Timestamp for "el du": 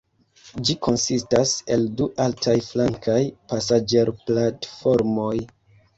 1.75-2.07